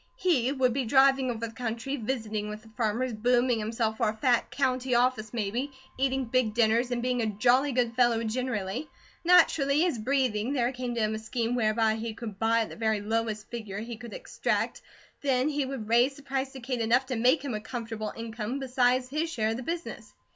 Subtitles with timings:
[0.15, 4.17] He would be driving over the country, visiting with the farmers, booming himself for a
[4.17, 8.89] fat county office maybe, eating big dinners, and being a jolly good fellow generally.
[9.23, 12.75] Naturally as breathing, there came to him a scheme whereby he could buy at the
[12.75, 14.81] very lowest figure he could extract;
[15.21, 18.57] then he would raise the price to Kate enough to make him a comfortable income
[18.57, 20.15] besides his share of the business.